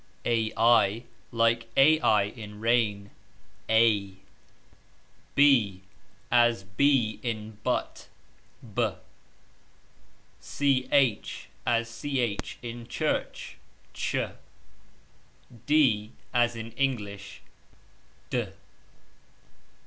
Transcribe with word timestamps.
Like 0.25 0.57
ai 1.77 2.23
in 2.35 2.59
'rain............ 2.59 3.11
As 3.69 4.15
b 5.35 5.83
in 7.21 7.57
but............... 7.63 8.07
As 8.81 8.95
ch 10.49 10.61
in 12.81 12.87
church............ 12.87 13.57
As 16.33 16.55
in 16.55 16.71
English 16.71 17.41